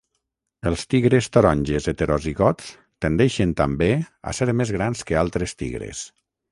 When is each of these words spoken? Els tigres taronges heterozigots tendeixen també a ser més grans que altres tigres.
Els 0.69 0.85
tigres 0.93 1.27
taronges 1.37 1.89
heterozigots 1.91 2.73
tendeixen 3.07 3.55
també 3.63 3.93
a 4.31 4.35
ser 4.41 4.53
més 4.63 4.77
grans 4.81 5.11
que 5.11 5.23
altres 5.29 5.59
tigres. 5.63 6.09